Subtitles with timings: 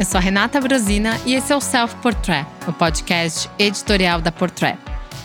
[0.00, 4.32] eu sou a Renata Brosina e esse é o Self Portrait, o podcast editorial da
[4.32, 4.78] Portrait.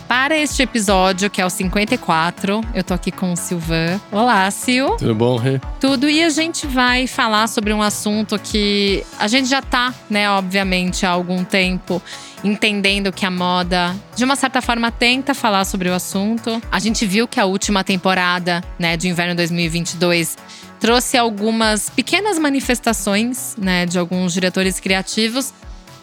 [0.06, 3.98] Para este episódio, que é o 54, eu tô aqui com o Silvan.
[4.12, 4.94] Olá, Sil.
[4.98, 5.58] Tudo bom, Rê?
[5.80, 6.10] Tudo.
[6.10, 11.06] E a gente vai falar sobre um assunto que a gente já tá, né, obviamente,
[11.06, 12.00] há algum tempo
[12.44, 16.60] entendendo que a moda, de uma certa forma, tenta falar sobre o assunto.
[16.70, 20.36] A gente viu que a última temporada, né, de inverno 2022
[20.80, 25.52] trouxe algumas pequenas manifestações, né, de alguns diretores criativos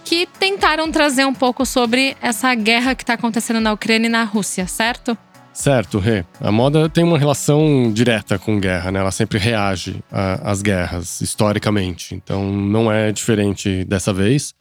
[0.04, 4.24] que tentaram trazer um pouco sobre essa guerra que está acontecendo na Ucrânia e na
[4.24, 5.18] Rússia, certo?
[5.54, 6.26] Certo, Rê.
[6.42, 9.00] A moda tem uma relação direta com guerra, né?
[9.00, 12.16] Ela sempre reage às guerras, historicamente.
[12.16, 14.56] Então não é diferente dessa vez.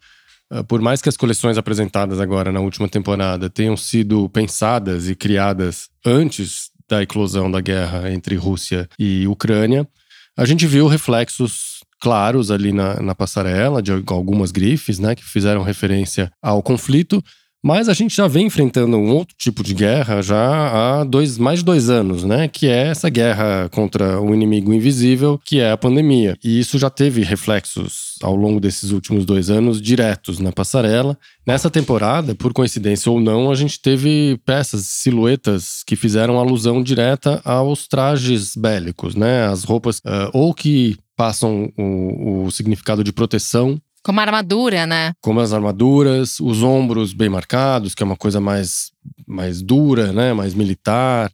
[0.51, 5.15] Ah, por mais que as coleções apresentadas agora na última temporada tenham sido pensadas e
[5.15, 9.89] criadas antes da eclosão da guerra entre Rússia e Ucrânia,
[10.37, 15.63] a gente viu reflexos claros ali na, na passarela, de algumas grifes, né, que fizeram
[15.63, 17.23] referência ao conflito.
[17.65, 21.61] Mas a gente já vem enfrentando um outro tipo de guerra já há dois, mais
[21.61, 22.49] de dois anos, né?
[22.49, 26.37] Que é essa guerra contra o inimigo invisível, que é a pandemia.
[26.43, 31.17] E isso já teve reflexos ao longo desses últimos dois anos diretos na passarela.
[31.47, 37.41] Nessa temporada, por coincidência ou não, a gente teve peças, silhuetas que fizeram alusão direta
[37.45, 39.47] aos trajes bélicos, né?
[39.47, 45.13] As roupas, uh, ou que passam o, o significado de proteção como armadura, né?
[45.21, 48.91] Como as armaduras, os ombros bem marcados, que é uma coisa mais,
[49.27, 50.33] mais dura, né?
[50.33, 51.31] Mais militar.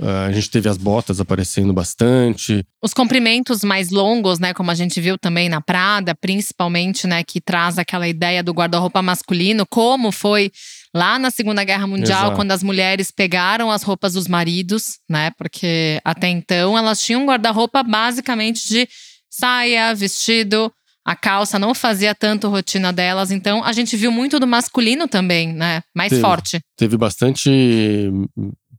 [0.00, 2.64] Uh, a gente teve as botas aparecendo bastante.
[2.82, 4.54] Os comprimentos mais longos, né?
[4.54, 7.22] Como a gente viu também na Prada, principalmente, né?
[7.22, 10.50] Que traz aquela ideia do guarda-roupa masculino, como foi
[10.94, 12.36] lá na Segunda Guerra Mundial, Exato.
[12.36, 15.32] quando as mulheres pegaram as roupas dos maridos, né?
[15.36, 18.88] Porque até então elas tinham um guarda-roupa basicamente de
[19.28, 20.72] saia, vestido,
[21.06, 25.52] a calça não fazia tanto rotina delas, então a gente viu muito do masculino também,
[25.52, 25.82] né?
[25.94, 26.60] Mais teve, forte.
[26.76, 28.10] Teve bastante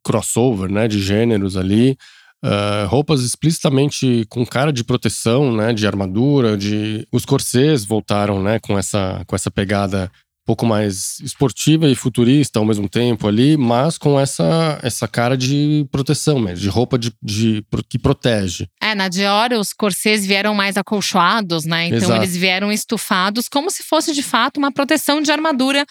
[0.04, 1.98] crossover, né, de gêneros ali.
[2.44, 8.60] Uh, roupas explicitamente com cara de proteção, né, de armadura, de os corsês voltaram, né,
[8.60, 10.12] com essa com essa pegada
[10.46, 15.86] pouco mais esportiva e futurista ao mesmo tempo ali, mas com essa, essa cara de
[15.92, 18.68] proteção mesmo, de roupa de, de, que protege.
[18.82, 21.88] É, na Dior os corsês vieram mais acolchoados, né?
[21.88, 22.16] Então Exato.
[22.16, 25.86] eles vieram estufados como se fosse de fato uma proteção de armadura.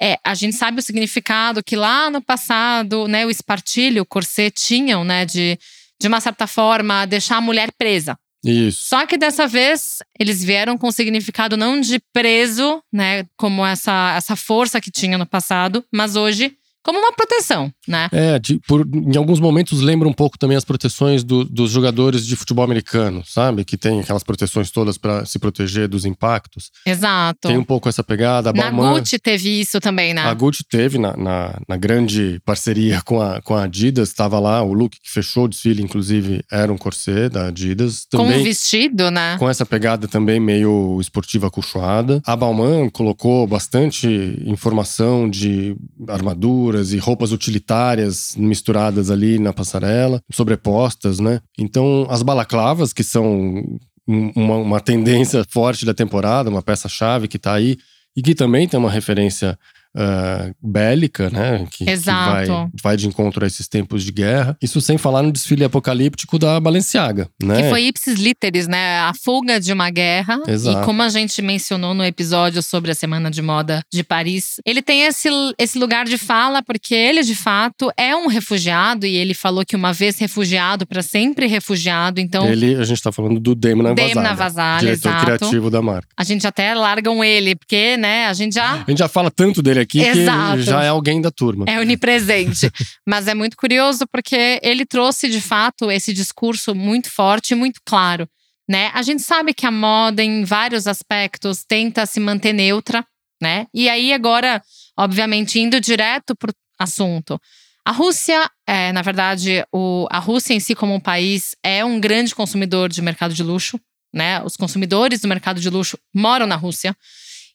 [0.00, 4.54] É, a gente sabe o significado que lá no passado, né, o espartilho, o corset
[4.54, 5.58] tinham, né, de,
[6.00, 8.16] de uma certa forma deixar a mulher presa.
[8.44, 8.88] Isso.
[8.88, 14.14] Só que dessa vez eles vieram com o significado não de preso, né, como essa,
[14.16, 18.08] essa força que tinha no passado, mas hoje como uma proteção, né?
[18.12, 22.26] É, de, por, em alguns momentos lembra um pouco também as proteções do, dos jogadores
[22.26, 23.64] de futebol americano, sabe?
[23.64, 26.70] Que tem aquelas proteções todas para se proteger dos impactos.
[26.86, 27.48] Exato.
[27.48, 28.50] Tem um pouco essa pegada.
[28.50, 30.22] A na Gucci teve isso também, né?
[30.22, 34.62] A Gucci teve na, na, na grande parceria com a, com a Adidas, estava lá,
[34.62, 38.06] o look que fechou o desfile, inclusive, era um corset da Adidas.
[38.06, 39.36] Também, com um vestido, né?
[39.38, 42.22] Com essa pegada também meio esportiva acolchoada.
[42.24, 44.08] A Balmain colocou bastante
[44.46, 45.76] informação de
[46.08, 51.40] armadura e roupas utilitárias misturadas ali na passarela, sobrepostas, né?
[51.58, 53.62] Então, as balaclavas, que são
[54.06, 57.76] uma, uma tendência forte da temporada, uma peça-chave que tá aí,
[58.16, 59.58] e que também tem uma referência
[59.96, 61.66] uh, bélica, né?
[61.70, 62.42] Que, Exato.
[62.42, 64.56] Que vai, vai de encontro a esses tempos de guerra.
[64.62, 67.62] Isso sem falar no desfile apocalíptico da Balenciaga, né?
[67.62, 69.00] Que foi ipsis literis, né?
[69.00, 70.40] A fuga de uma guerra.
[70.46, 70.82] Exato.
[70.82, 74.82] E como a gente mencionou no episódio sobre a Semana de Moda de Paris, ele
[74.82, 75.28] tem esse,
[75.58, 79.76] esse lugar de fala porque ele, de fato, é um refugiado e ele falou que
[79.76, 82.20] uma vez refugiado, para sempre refugiado.
[82.20, 82.46] Então.
[82.48, 84.14] Ele, a gente tá falando do Demna Vazalha.
[84.14, 85.24] Demna Vazalha, diretor exato.
[85.24, 86.08] criativo da marca.
[86.16, 88.72] A gente até largam ele, porque, né, a gente já.
[88.72, 90.58] A gente já fala tanto dele aqui aqui Exato.
[90.58, 91.64] que já é alguém da turma.
[91.68, 92.70] É onipresente.
[93.06, 97.80] Mas é muito curioso porque ele trouxe de fato esse discurso muito forte e muito
[97.84, 98.28] claro.
[98.68, 98.90] Né?
[98.92, 103.04] A gente sabe que a moda, em vários aspectos, tenta se manter neutra,
[103.40, 103.66] né?
[103.72, 104.62] E aí, agora,
[104.98, 107.40] obviamente, indo direto para o assunto.
[107.84, 111.98] A Rússia, é, na verdade, o, a Rússia em si, como um país, é um
[111.98, 113.80] grande consumidor de mercado de luxo.
[114.12, 114.42] Né?
[114.42, 116.94] Os consumidores do mercado de luxo moram na Rússia.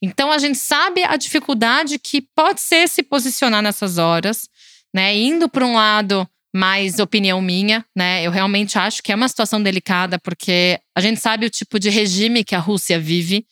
[0.05, 4.49] Então a gente sabe a dificuldade que pode ser se posicionar nessas horas,
[4.93, 5.15] né?
[5.17, 8.21] Indo para um lado mais opinião minha, né?
[8.21, 11.89] Eu realmente acho que é uma situação delicada porque a gente sabe o tipo de
[11.89, 13.45] regime que a Rússia vive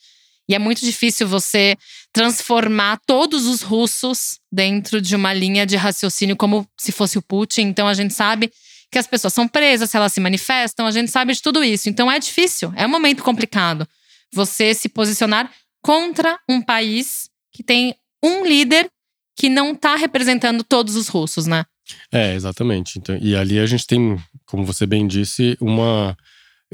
[0.46, 1.74] e é muito difícil você
[2.12, 7.62] transformar todos os russos dentro de uma linha de raciocínio como se fosse o Putin.
[7.62, 8.52] Então a gente sabe
[8.90, 11.88] que as pessoas são presas se elas se manifestam, a gente sabe de tudo isso.
[11.88, 13.88] Então é difícil, é um momento complicado
[14.34, 15.50] você se posicionar
[15.82, 18.88] contra um país que tem um líder
[19.36, 21.64] que não está representando todos os russos, né?
[22.10, 22.98] É, exatamente.
[22.98, 26.16] Então, e ali a gente tem, como você bem disse, uma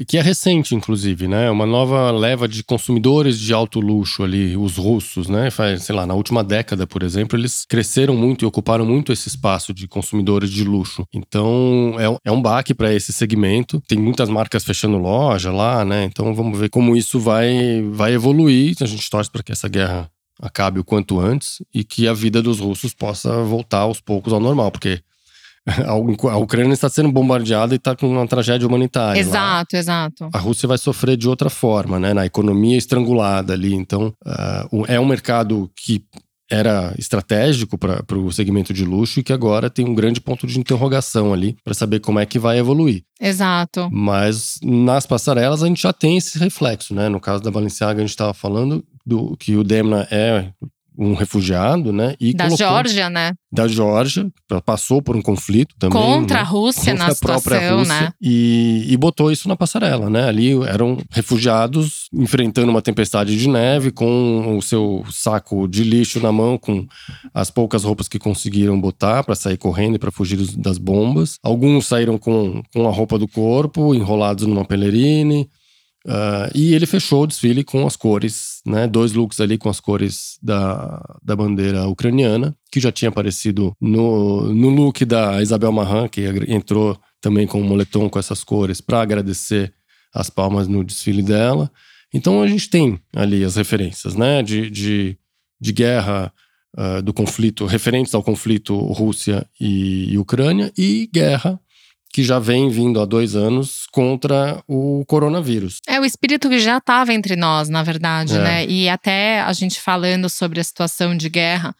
[0.05, 1.49] que é recente, inclusive, né?
[1.51, 5.49] Uma nova leva de consumidores de alto luxo ali, os russos, né?
[5.79, 9.73] Sei lá, na última década, por exemplo, eles cresceram muito e ocuparam muito esse espaço
[9.73, 11.05] de consumidores de luxo.
[11.13, 13.81] Então, é, é um baque para esse segmento.
[13.87, 16.05] Tem muitas marcas fechando loja lá, né?
[16.05, 18.75] Então, vamos ver como isso vai, vai evoluir.
[18.81, 20.09] A gente torce para que essa guerra
[20.41, 24.39] acabe o quanto antes e que a vida dos russos possa voltar aos poucos ao
[24.39, 25.01] normal, porque
[26.29, 29.19] a Ucrânia está sendo bombardeada e está com uma tragédia humanitária.
[29.19, 29.79] Exato, lá.
[29.79, 30.29] exato.
[30.33, 32.13] A Rússia vai sofrer de outra forma, né?
[32.13, 33.73] Na economia estrangulada ali.
[33.73, 36.03] Então, uh, é um mercado que
[36.51, 40.59] era estratégico para o segmento de luxo e que agora tem um grande ponto de
[40.59, 43.03] interrogação ali para saber como é que vai evoluir.
[43.21, 43.87] Exato.
[43.91, 47.07] Mas nas passarelas a gente já tem esse reflexo, né?
[47.07, 50.49] No caso da Balenciaga a gente estava falando do que o Demna é
[50.99, 52.13] um refugiado, né?
[52.19, 53.31] E da colocou, Geórgia, né?
[53.49, 54.29] Da Geórgia,
[54.65, 55.97] passou por um conflito também.
[55.97, 56.41] Contra né?
[56.41, 58.13] a Rússia contra na a própria Rússia, né?
[58.21, 60.27] E, e botou isso na passarela, né?
[60.27, 66.33] Ali eram refugiados enfrentando uma tempestade de neve com o seu saco de lixo na
[66.33, 66.85] mão, com
[67.33, 71.37] as poucas roupas que conseguiram botar para sair correndo e para fugir das bombas.
[71.41, 75.49] Alguns saíram com, com a roupa do corpo, enrolados numa pelerine.
[76.05, 78.87] Uh, e ele fechou o desfile com as cores, né?
[78.87, 84.53] Dois looks ali com as cores da, da bandeira ucraniana, que já tinha aparecido no,
[84.53, 89.01] no look da Isabel Marran, que entrou também com um moletom com essas cores para
[89.01, 89.73] agradecer
[90.13, 91.69] as palmas no desfile dela.
[92.13, 94.41] Então a gente tem ali as referências, né?
[94.41, 95.17] De, de,
[95.59, 96.33] de guerra,
[96.77, 101.59] uh, do conflito, referentes ao conflito Rússia e, e Ucrânia, e guerra
[102.11, 105.77] que já vem vindo há dois anos contra o coronavírus.
[105.87, 108.39] É o espírito que já estava entre nós, na verdade, é.
[108.39, 108.65] né?
[108.65, 111.75] E até a gente falando sobre a situação de guerra,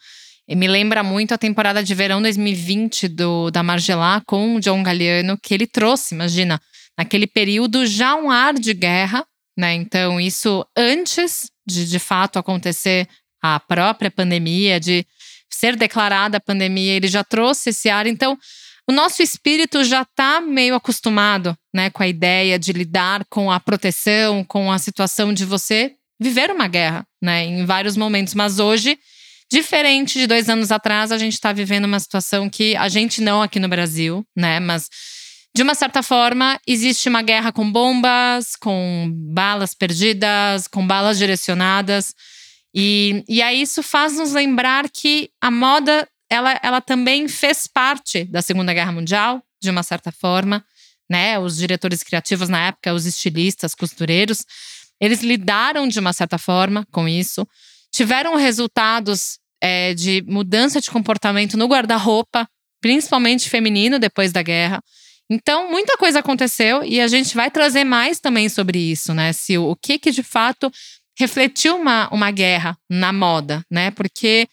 [0.47, 5.37] me lembra muito a temporada de verão 2020 do, da Margelá com o John Galliano,
[5.37, 6.61] que ele trouxe, imagina,
[6.97, 9.25] naquele período já um ar de guerra,
[9.57, 9.73] né?
[9.73, 13.07] Então, isso antes de de fato acontecer
[13.41, 15.05] a própria pandemia, de
[15.49, 18.07] ser declarada a pandemia, ele já trouxe esse ar.
[18.07, 18.37] Então,
[18.89, 23.59] o nosso espírito já está meio acostumado né, com a ideia de lidar com a
[23.59, 28.33] proteção, com a situação de você viver uma guerra né, em vários momentos.
[28.33, 28.97] Mas hoje,
[29.47, 33.43] diferente de dois anos atrás, a gente está vivendo uma situação que a gente não
[33.43, 34.59] aqui no Brasil, né?
[34.59, 34.89] Mas
[35.55, 42.15] de uma certa forma, existe uma guerra com bombas, com balas perdidas, com balas direcionadas.
[42.73, 48.23] E, e aí isso faz nos lembrar que a moda ela, ela também fez parte
[48.25, 50.63] da Segunda Guerra Mundial, de uma certa forma,
[51.09, 51.39] né?
[51.39, 54.45] Os diretores criativos na época, os estilistas, costureiros,
[55.01, 57.47] eles lidaram de uma certa forma com isso,
[57.91, 62.47] tiveram resultados é, de mudança de comportamento no guarda-roupa,
[62.81, 64.81] principalmente feminino depois da guerra.
[65.29, 69.31] Então, muita coisa aconteceu e a gente vai trazer mais também sobre isso, né?
[69.33, 70.71] Se o, o que que de fato
[71.17, 73.91] refletiu uma, uma guerra na moda, né?
[73.91, 74.47] Porque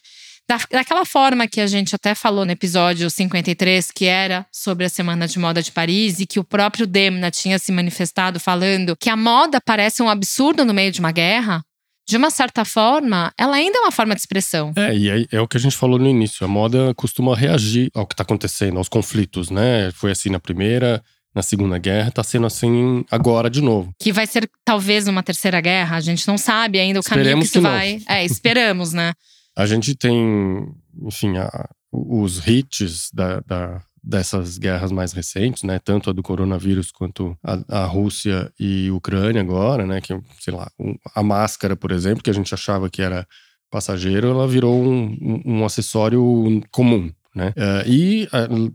[0.47, 4.89] da, daquela forma que a gente até falou no episódio 53, que era sobre a
[4.89, 9.09] Semana de Moda de Paris, e que o próprio Demna tinha se manifestado falando que
[9.09, 11.63] a moda parece um absurdo no meio de uma guerra,
[12.07, 14.71] de uma certa forma, ela ainda é uma forma de expressão.
[14.77, 16.45] É, e é, é o que a gente falou no início.
[16.45, 19.91] A moda costuma reagir ao que está acontecendo, aos conflitos, né?
[19.91, 21.03] Foi assim na primeira,
[21.35, 23.91] na Segunda Guerra, está sendo assim agora de novo.
[23.99, 27.45] Que vai ser talvez uma terceira guerra, a gente não sabe ainda o Esperemos caminho
[27.45, 28.01] que, que vai.
[28.07, 29.11] É, esperamos, né?
[29.57, 30.71] A gente tem,
[31.01, 35.79] enfim, a, os hits da, da, dessas guerras mais recentes, né?
[35.79, 39.99] Tanto a do coronavírus quanto a, a Rússia e Ucrânia agora, né?
[39.99, 40.69] Que, sei lá,
[41.15, 43.27] a máscara, por exemplo, que a gente achava que era
[43.71, 47.11] passageiro, ela virou um, um, acessório comum.
[47.33, 47.49] Né?
[47.49, 48.27] Uh, e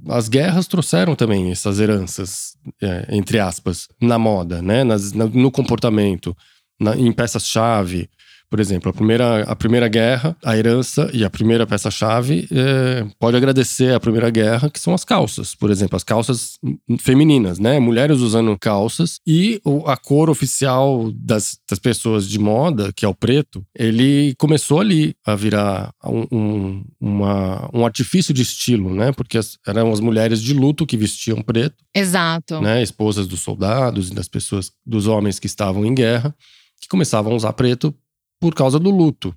[0.09, 4.83] as guerras trouxeram também essas heranças, uh, entre aspas, na moda, né?
[4.83, 6.37] Nas, na, no comportamento,
[6.79, 8.11] na, em peças-chave.
[8.53, 13.35] Por exemplo, a primeira, a primeira guerra, a herança e a primeira peça-chave é, pode
[13.35, 15.55] agradecer a Primeira Guerra, que são as calças.
[15.55, 16.59] Por exemplo, as calças
[17.01, 17.81] femininas, né?
[17.81, 19.21] Mulheres usando calças.
[19.27, 24.81] E a cor oficial das, das pessoas de moda, que é o preto, ele começou
[24.81, 29.13] ali a virar um, um, uma, um artifício de estilo, né?
[29.13, 31.77] Porque as, eram as mulheres de luto que vestiam preto.
[31.95, 32.61] Exato.
[32.61, 32.83] Né?
[32.83, 36.35] Esposas dos soldados e das pessoas, dos homens que estavam em guerra,
[36.83, 37.95] que começavam a usar preto
[38.43, 39.33] por causa do luto.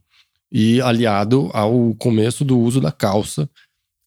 [0.51, 3.47] E aliado ao começo do uso da calça,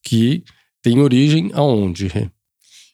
[0.03, 0.43] que
[0.81, 2.11] tem origem aonde?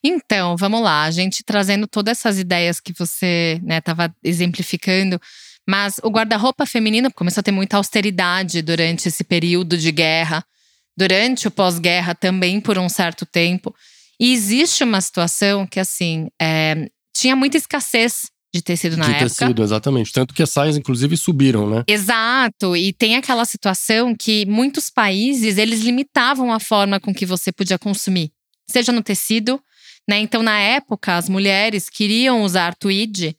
[0.04, 5.20] Então, vamos lá, a gente trazendo todas essas ideias que você estava né, exemplificando,
[5.68, 10.44] Mas o guarda-roupa feminino começou a ter muita austeridade durante esse período de guerra,
[10.96, 13.74] durante o pós-guerra também por um certo tempo.
[14.20, 19.28] E existe uma situação que, assim, é, tinha muita escassez de tecido na de época.
[19.28, 20.12] tecido, exatamente.
[20.12, 21.84] Tanto que as saias, inclusive, subiram, né?
[21.86, 22.76] Exato.
[22.76, 27.78] E tem aquela situação que muitos países, eles limitavam a forma com que você podia
[27.78, 28.30] consumir.
[28.68, 29.60] Seja no tecido,
[30.08, 30.18] né?
[30.18, 33.36] Então, na época, as mulheres queriam usar tweed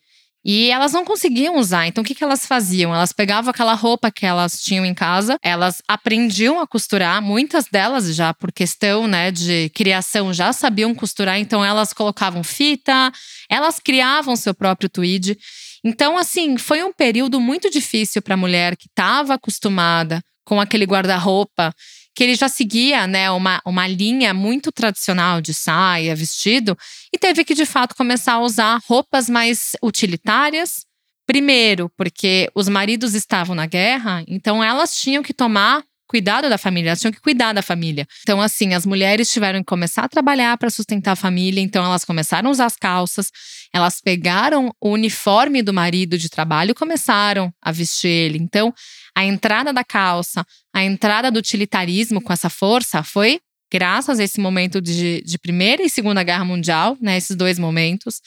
[0.47, 1.87] e elas não conseguiam usar.
[1.87, 2.95] Então, o que, que elas faziam?
[2.95, 7.21] Elas pegavam aquela roupa que elas tinham em casa, elas aprendiam a costurar.
[7.21, 11.37] Muitas delas, já por questão né, de criação, já sabiam costurar.
[11.37, 13.11] Então, elas colocavam fita,
[13.49, 15.37] elas criavam seu próprio tweed.
[15.83, 20.85] Então, assim, foi um período muito difícil para a mulher que estava acostumada com aquele
[20.85, 21.73] guarda-roupa
[22.17, 26.75] que ele já seguia né, uma, uma linha muito tradicional de saia, vestido,
[27.13, 30.83] e teve que de fato começar a usar roupas mais utilitárias.
[31.27, 36.89] Primeiro, porque os maridos estavam na guerra, então elas tinham que tomar cuidado da família,
[36.89, 38.07] elas tinham que cuidar da família.
[38.23, 42.03] Então, assim, as mulheres tiveram que começar a trabalhar para sustentar a família, então elas
[42.03, 43.29] começaram a usar as calças,
[43.71, 48.39] elas pegaram o uniforme do marido de trabalho e começaram a vestir ele.
[48.39, 48.73] Então,
[49.17, 53.39] a entrada da calça, a entrada do utilitarismo com essa força foi
[53.73, 58.21] graças a esse momento de, de Primeira e Segunda Guerra Mundial, né, esses dois momentos.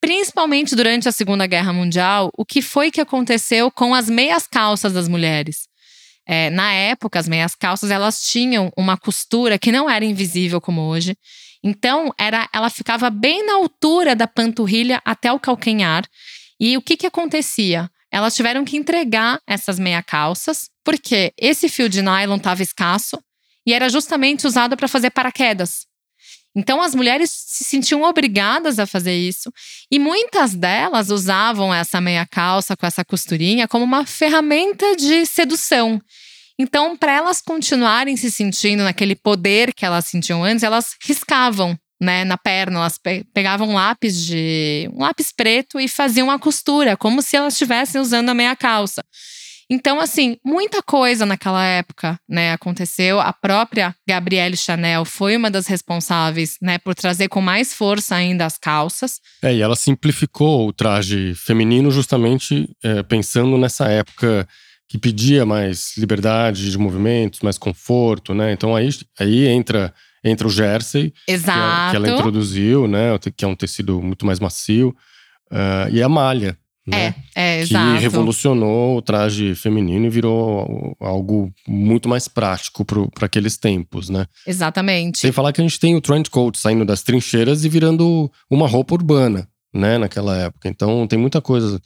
[0.00, 4.92] Principalmente durante a Segunda Guerra Mundial, o que foi que aconteceu com as meias calças
[4.92, 5.68] das mulheres?
[6.26, 10.80] É, na época, as meias calças elas tinham uma costura que não era invisível como
[10.80, 11.16] hoje.
[11.62, 16.04] Então, era, ela ficava bem na altura da panturrilha até o calcanhar.
[16.58, 17.88] E o que, que acontecia?
[18.14, 23.20] Elas tiveram que entregar essas meia calças, porque esse fio de nylon estava escasso
[23.66, 25.84] e era justamente usado para fazer paraquedas.
[26.54, 29.50] Então as mulheres se sentiam obrigadas a fazer isso
[29.90, 36.00] e muitas delas usavam essa meia calça com essa costurinha como uma ferramenta de sedução.
[36.56, 42.24] Então, para elas continuarem se sentindo naquele poder que elas sentiam antes, elas riscavam né,
[42.24, 46.96] na perna, elas pe pegavam um lápis de um lápis preto e faziam a costura,
[46.96, 49.02] como se elas estivessem usando a meia calça.
[49.70, 53.18] Então, assim, muita coisa naquela época, né, aconteceu.
[53.18, 58.44] A própria Gabrielle Chanel foi uma das responsáveis, né, por trazer com mais força ainda
[58.44, 59.20] as calças.
[59.42, 64.46] É, e ela simplificou o traje feminino justamente é, pensando nessa época
[64.86, 68.52] que pedia mais liberdade de movimentos, mais conforto, né?
[68.52, 69.92] Então aí, aí entra
[70.24, 71.86] entra o jersey, Exato.
[71.86, 73.18] Que, que ela introduziu, né?
[73.36, 74.94] Que é um tecido muito mais macio.
[75.52, 77.14] Uh, e a malha, né?
[77.34, 78.00] É, é, que exato.
[78.00, 84.26] revolucionou o traje feminino e virou algo muito mais prático para aqueles tempos, né?
[84.46, 85.18] Exatamente.
[85.18, 88.68] Sem falar que a gente tem o trench coat saindo das trincheiras e virando uma
[88.68, 89.96] roupa urbana, né?
[89.96, 90.68] Naquela época.
[90.68, 91.80] Então tem muita coisa.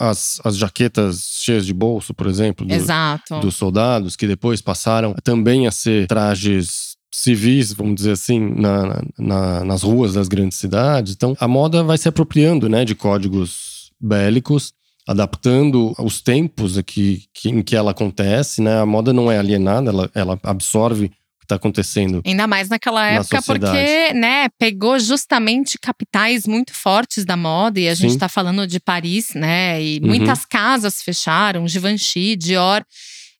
[0.00, 3.40] As, as jaquetas cheias de bolso, por exemplo, do, Exato.
[3.40, 9.64] dos soldados, que depois passaram também a ser trajes civis, vamos dizer assim, na, na,
[9.64, 11.12] nas ruas das grandes cidades.
[11.14, 14.72] Então, a moda vai se apropriando né, de códigos bélicos,
[15.06, 18.60] adaptando os tempos aqui, que, em que ela acontece.
[18.60, 18.80] Né?
[18.80, 22.20] A moda não é alienada, ela, ela absorve o que está acontecendo.
[22.26, 27.88] Ainda mais naquela época, na porque né, pegou justamente capitais muito fortes da moda, e
[27.88, 29.80] a gente está falando de Paris, né?
[29.80, 30.08] E Uhum.
[30.08, 32.84] muitas casas fecharam, Givenchy, Dior.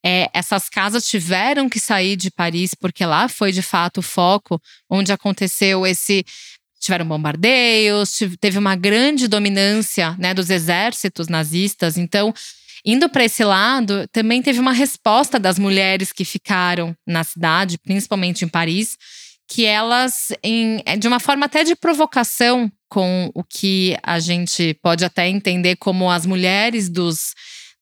[0.05, 4.61] É, essas casas tiveram que sair de Paris, porque lá foi de fato o foco
[4.91, 6.25] onde aconteceu esse.
[6.81, 11.97] Tiveram bombardeios, teve uma grande dominância né, dos exércitos nazistas.
[11.97, 12.35] Então,
[12.85, 18.45] indo para esse lado, também teve uma resposta das mulheres que ficaram na cidade, principalmente
[18.45, 18.99] em Paris,
[19.49, 25.07] que elas, em- de uma forma até de provocação com o que a gente pode
[25.07, 27.33] até entender como as mulheres dos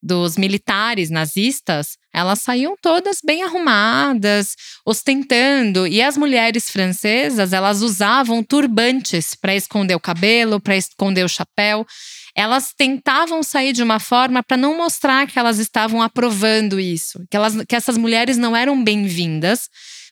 [0.05, 4.55] dos militares nazistas, elas saíam todas bem arrumadas,
[4.85, 5.87] ostentando.
[5.87, 11.87] E as mulheres francesas, elas usavam turbantes para esconder o cabelo, para esconder o chapéu.
[12.35, 17.37] Elas tentavam sair de uma forma para não mostrar que elas estavam aprovando isso, que,
[17.37, 19.69] elas, que essas mulheres não eram bem-vindas,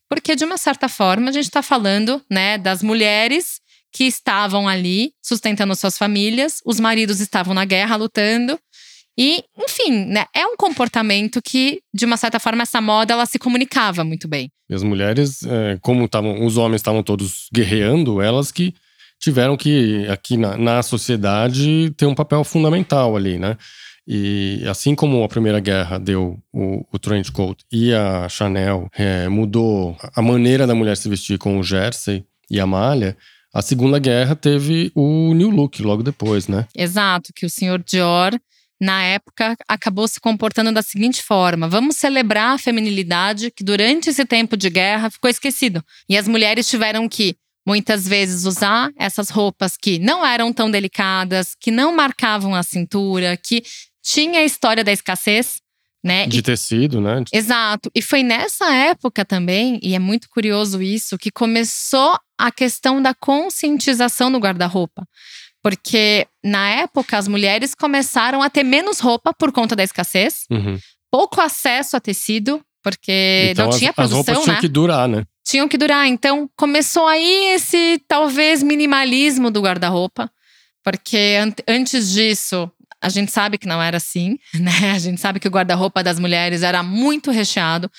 [0.09, 3.61] porque de uma certa forma a gente está falando, né, das mulheres
[3.93, 8.59] que estavam ali sustentando suas famílias, os maridos estavam na guerra lutando.
[9.19, 13.39] E, enfim, né, é um comportamento que, de uma certa forma, essa moda ela se
[13.39, 14.51] comunicava muito bem.
[14.69, 18.75] E as mulheres, é, como tavam, os homens estavam todos guerreando, elas que
[19.19, 23.57] tiveram que, aqui na, na sociedade, ter um papel fundamental ali, né?
[24.07, 29.29] E assim como a Primeira Guerra deu o, o trench coat e a Chanel é,
[29.29, 33.17] mudou a maneira da mulher se vestir com o jersey e a malha,
[33.53, 36.67] a Segunda Guerra teve o New Look logo depois, né?
[36.75, 38.33] Exato, que o senhor Dior
[38.81, 44.25] na época, acabou se comportando da seguinte forma: vamos celebrar a feminilidade que durante esse
[44.25, 45.85] tempo de guerra ficou esquecido.
[46.09, 51.55] E as mulheres tiveram que muitas vezes usar essas roupas que não eram tão delicadas,
[51.61, 53.63] que não marcavam a cintura, que
[54.03, 55.61] tinha a história da escassez,
[56.03, 56.27] né?
[56.27, 57.23] De e, tecido, né?
[57.33, 57.91] Exato.
[57.95, 63.13] E foi nessa época também, e é muito curioso isso, que começou a questão da
[63.13, 65.07] conscientização no guarda-roupa.
[65.63, 70.79] Porque na época as mulheres começaram a ter menos roupa por conta da escassez, Uhum.
[71.11, 74.61] pouco acesso a tecido, porque Então não as, tinha as produção, roupas tinham né?
[74.61, 75.25] que durar, né?
[75.45, 76.07] tinham que durar.
[76.07, 80.31] Então começou aí esse talvez minimalismo do guarda-roupa,
[80.83, 82.71] porque an antes disso
[83.03, 84.93] a gente sabe que não era assim, né?
[84.95, 87.91] A gente sabe que o guarda-roupa das mulheres era muito recheado.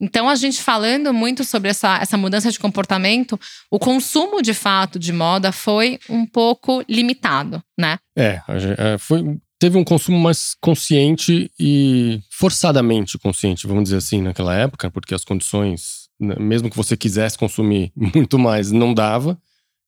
[0.00, 3.38] Então, a gente falando muito sobre essa, essa mudança de comportamento,
[3.70, 7.98] o consumo de fato de moda foi um pouco limitado, né?
[8.16, 8.40] É,
[8.78, 14.90] é, foi, teve um consumo mais consciente e forçadamente consciente, vamos dizer assim, naquela época,
[14.90, 19.38] porque as condições, né, mesmo que você quisesse consumir muito mais, não dava.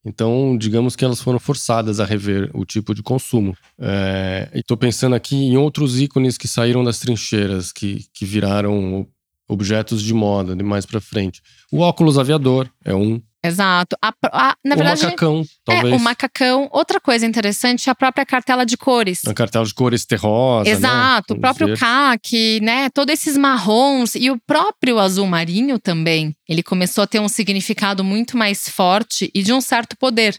[0.04, 3.54] Então, digamos que elas foram forçadas a rever o tipo de consumo.
[3.78, 9.06] É, e tô pensando aqui em outros ícones que saíram das trincheiras, que, que viraram
[9.50, 11.40] objetos de moda de mais pra frente.
[11.72, 13.20] O óculos aviador é um.
[13.42, 13.96] Exato.
[14.02, 15.94] A- a- na o verdade, macacão, é talvez.
[15.94, 16.68] o macacão.
[16.72, 19.22] Outra coisa interessante é a própria cartela de cores.
[19.26, 20.64] A cartela de cores terrosa.
[20.68, 20.76] né?
[20.76, 22.90] Exato, o Vamos próprio caque, né?
[22.90, 26.36] Todos esses marrons e o próprio azul marinho também.
[26.46, 30.38] Ele começou a ter um significado muito mais forte e de um certo poder,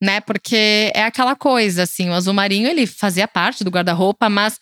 [0.00, 0.22] né?
[0.22, 4.58] Porque é aquela coisa, assim, o azul marinho ele fazia parte do guarda-roupa, mas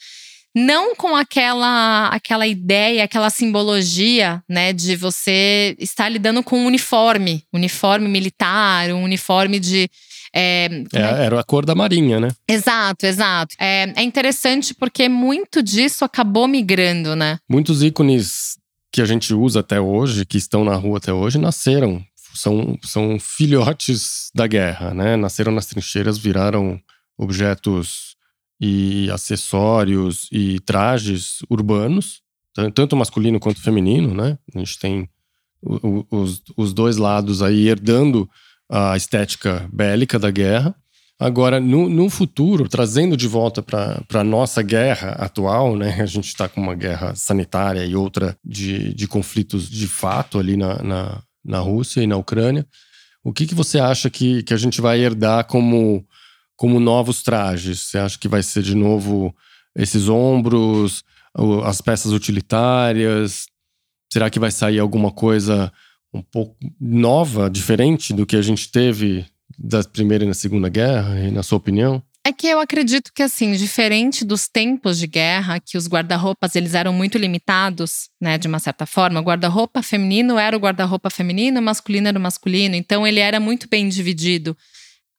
[0.55, 7.45] não com aquela aquela ideia, aquela simbologia, né, de você estar lidando com um uniforme,
[7.53, 9.89] uniforme militar, um uniforme de
[10.35, 12.29] é, como é É, era a cor da marinha, né?
[12.47, 13.55] Exato, exato.
[13.59, 17.39] É, é interessante porque muito disso acabou migrando, né?
[17.49, 18.59] Muitos ícones
[18.93, 22.05] que a gente usa até hoje, que estão na rua até hoje, nasceram.
[22.35, 25.17] São, são filhotes da guerra, né?
[25.17, 26.81] Nasceram nas trincheiras, viraram
[27.17, 28.17] objetos
[28.61, 32.21] e acessórios e trajes urbanos,
[32.55, 34.39] tan- tanto masculino quanto feminino, né?
[34.55, 35.09] A gente tem
[35.63, 38.29] os, os dois lados aí herdando
[38.71, 40.75] a estética bélica da guerra.
[41.21, 46.01] Agora, no, no futuro, trazendo de volta para a nossa guerra atual, né?
[46.01, 50.57] A gente está com uma guerra sanitária e outra de, de conflitos de fato ali
[50.57, 52.65] na, na, na Rússia e na Ucrânia.
[53.25, 56.07] O que, que você acha que, que a gente vai herdar como,
[56.59, 57.83] como novos trajes?
[57.83, 59.35] Você acha que vai ser de novo
[59.77, 61.05] esses ombros,
[61.65, 63.47] as peças utilitárias?
[64.13, 65.73] Será que vai sair alguma coisa
[66.13, 69.25] um pouco nova, diferente do que a gente teve
[69.57, 72.03] da Primeira e na Segunda Guerra, na sua opinião?
[72.27, 76.75] É que eu acredito que, assim, diferente dos tempos de guerra, que os guarda-roupas eles
[76.75, 79.21] eram muito limitados, né, de uma certa forma.
[79.21, 82.75] O guarda-roupa feminino era o guarda-roupa feminino, o masculino era o masculino.
[82.75, 84.57] Então, ele era muito bem dividido.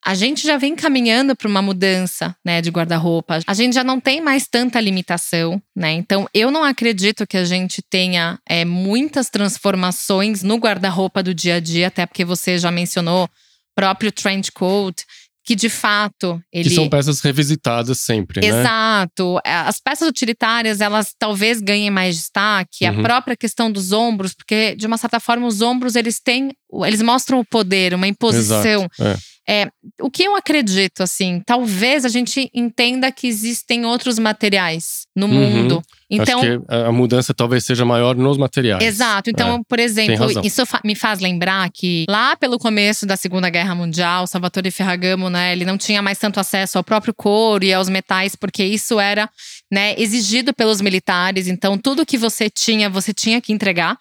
[0.05, 3.39] A gente já vem caminhando para uma mudança, né, de guarda-roupa.
[3.45, 5.91] A gente já não tem mais tanta limitação, né?
[5.91, 11.55] Então, eu não acredito que a gente tenha é, muitas transformações no guarda-roupa do dia
[11.55, 13.29] a dia, até porque você já mencionou
[13.75, 15.05] próprio trench coat,
[15.49, 18.47] que de fato ele Que são peças revisitadas sempre, né?
[18.47, 19.39] Exato.
[19.43, 22.85] É, As peças utilitárias, elas talvez ganhem mais destaque.
[22.85, 22.99] Uhum.
[22.99, 26.51] A própria questão dos ombros, porque de uma certa forma os ombros eles têm,
[26.85, 28.87] eles mostram o poder, uma imposição.
[28.99, 29.19] Exato.
[29.51, 29.67] É.
[29.99, 35.33] O que eu acredito, assim, talvez a gente entenda que existem outros materiais no Uhum.
[35.33, 35.81] mundo.
[36.07, 38.83] Então, Acho que a a mudança talvez seja maior nos materiais.
[38.83, 39.31] Exato.
[39.31, 43.73] Então, É, por exemplo, isso me faz lembrar que lá pelo começo da Segunda Guerra
[43.73, 47.89] Mundial, Salvatore Ferragamo, né, ele não tinha mais tanto acesso ao próprio couro e aos
[47.89, 49.27] metais, porque isso era,
[49.71, 51.47] né, exigido pelos militares.
[51.47, 53.97] Então, tudo que você tinha, você tinha que entregar.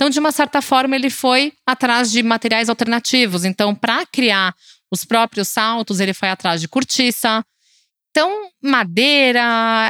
[0.00, 3.44] Então, de uma certa forma, ele foi atrás de materiais alternativos.
[3.44, 4.54] Então, para criar
[4.90, 7.44] os próprios saltos, ele foi atrás de cortiça.
[8.10, 9.40] Então, madeira,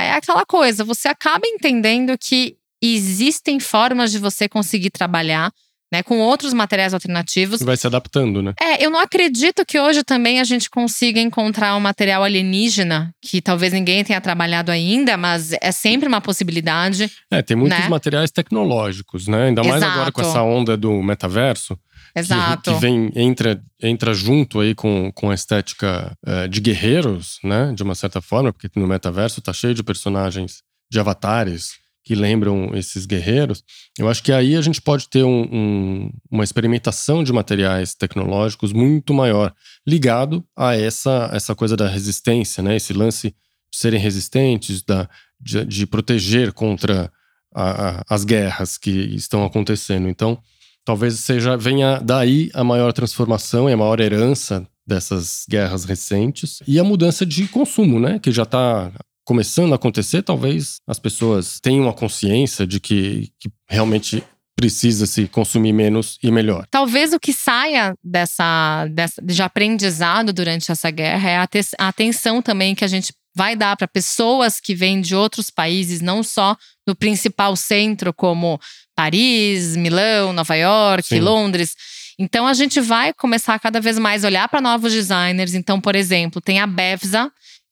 [0.02, 0.82] é aquela coisa.
[0.82, 5.52] Você acaba entendendo que existem formas de você conseguir trabalhar
[5.92, 7.60] né, com outros materiais alternativos.
[7.62, 8.54] Vai se adaptando, né?
[8.60, 13.40] É, eu não acredito que hoje também a gente consiga encontrar um material alienígena, que
[13.42, 17.10] talvez ninguém tenha trabalhado ainda, mas é sempre uma possibilidade.
[17.30, 17.88] É, tem muitos Né?
[17.88, 19.48] materiais tecnológicos, né?
[19.48, 20.12] Ainda mais agora Exato.
[20.12, 21.76] com essa onda do metaverso.
[21.76, 22.74] que- Exato.
[22.74, 27.72] Que, vem, entra, entra junto aí com, com a estética eh, de guerreiros, né?
[27.74, 31.74] De uma certa forma, porque no metaverso tá cheio de personagens, de avatares
[32.10, 33.62] que lembram esses guerreiros.
[33.96, 38.72] Eu acho que aí a gente pode ter um- um- uma experimentação de materiais tecnológicos
[38.72, 39.54] muito maior,
[39.86, 42.74] ligado a essa, essa coisa da resistência, né?
[42.74, 43.32] Esse lance
[43.72, 45.08] serem resistentes, da,
[45.40, 47.12] de, de proteger contra
[47.54, 50.08] a, a, as guerras que estão acontecendo.
[50.08, 50.36] Então,
[50.84, 56.76] talvez seja venha daí a maior transformação e a maior herança dessas guerras recentes e
[56.80, 58.90] a mudança de consumo, né, que já está
[59.30, 60.24] começando a acontecer.
[60.24, 64.24] Talvez as pessoas tenham a consciência de que, que realmente
[64.56, 66.66] precisa se consumir menos e melhor.
[66.68, 71.86] Talvez o que saia dessa, dessa de aprendizado durante essa guerra é a, te, a
[71.86, 76.24] atenção também que a gente vai dar para pessoas que vêm de outros países, não
[76.24, 78.60] só do principal centro como
[78.96, 81.20] Paris, Milão, Nova York, Sim.
[81.20, 81.76] Londres.
[82.18, 85.54] Então a gente vai começar cada vez mais a olhar para novos designers.
[85.54, 87.30] Então, por exemplo, tem a Bevza,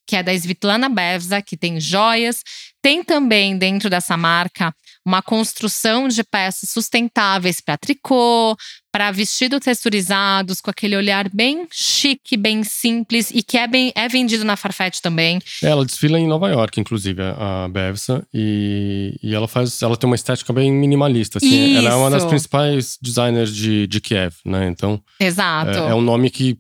[0.09, 2.43] que é da Svitlana Bevza, que tem joias.
[2.81, 8.57] Tem também dentro dessa marca uma construção de peças sustentáveis para tricô,
[8.91, 14.09] para vestidos texturizados, com aquele olhar bem chique, bem simples e que é, bem, é
[14.09, 15.41] vendido na Farfetch também.
[15.63, 20.17] Ela desfila em Nova York, inclusive, a Bevsa, e, e ela faz, ela tem uma
[20.17, 21.37] estética bem minimalista.
[21.37, 24.69] Assim, ela é uma das principais designers de, de Kiev, né?
[24.69, 25.79] Então, Exato.
[25.79, 26.57] É, é um nome que,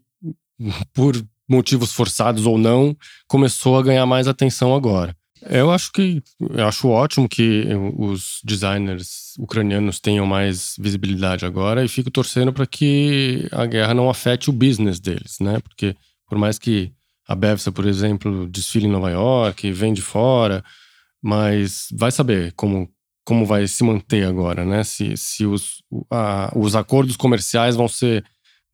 [0.93, 1.17] por
[1.49, 5.17] motivos forçados ou não, começou a ganhar mais atenção agora.
[5.43, 7.65] Eu acho que eu acho ótimo que
[7.97, 14.11] os designers ucranianos tenham mais visibilidade agora e fico torcendo para que a guerra não
[14.11, 15.61] afete o business deles, né?
[15.61, 15.95] Porque
[16.29, 16.93] por mais que
[17.27, 20.65] a Bevsa, por exemplo, desfile em Nova York, vem de fora,
[21.23, 22.89] mas vai saber como
[23.25, 24.83] como vai se manter agora, né?
[24.83, 28.25] Se, se os, a, os acordos comerciais vão ser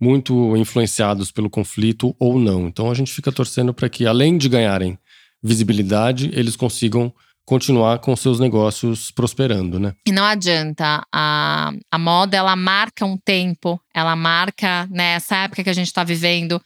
[0.01, 2.67] muito influenciados pelo conflito ou não.
[2.67, 4.99] Então a gente fica torcendo para que, além de ganharem
[5.43, 7.13] visibilidade, eles consigam
[7.45, 9.95] continuar com seus negócios prosperando, né?
[10.07, 15.63] E não adianta, a, a moda ela marca um tempo, ela marca né, essa época
[15.63, 16.61] que a gente está vivendo.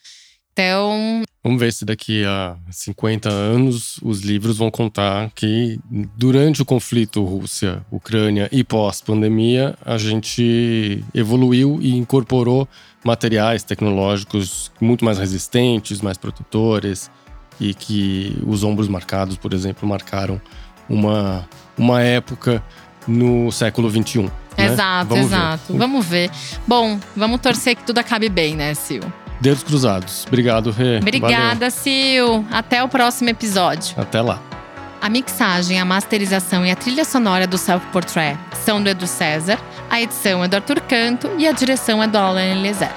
[0.58, 1.22] Então.
[1.44, 5.78] Vamos ver se daqui a 50 anos os livros vão contar que
[6.16, 12.68] durante o conflito Rússia-Ucrânia e pós-pandemia a gente evoluiu e incorporou
[13.04, 17.08] materiais tecnológicos muito mais resistentes, mais protetores,
[17.60, 20.40] e que os ombros marcados, por exemplo, marcaram
[20.88, 22.62] uma, uma época
[23.06, 24.22] no século XXI.
[24.22, 24.30] Né?
[24.66, 25.72] Exato, vamos exato.
[25.72, 25.78] Ver.
[25.78, 26.30] Vamos ver.
[26.66, 29.06] Bom, vamos torcer que tudo acabe bem, né, Sil?
[29.40, 30.24] Dedos cruzados.
[30.26, 30.98] Obrigado, Rê.
[30.98, 31.70] Obrigada, Valeu.
[31.70, 32.44] Sil.
[32.50, 33.94] Até o próximo episódio.
[33.96, 34.40] Até lá.
[35.00, 39.58] A mixagem, a masterização e a trilha sonora do Self Portrait são do Edu César,
[39.88, 42.90] a edição é do Arthur Canto e a direção é do Alan Eliezer.